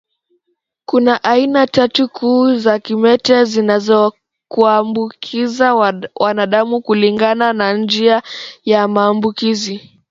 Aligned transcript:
Kuna 0.85 1.23
aina 1.23 1.67
tatu 1.67 2.09
kuu 2.09 2.55
za 2.55 2.79
kimeta 2.79 3.43
zinazoambukiza 3.45 5.75
wanadamu 6.15 6.81
kulingana 6.81 7.53
na 7.53 7.73
njia 7.73 8.23
ya 8.63 8.87
maambukizi 8.87 9.89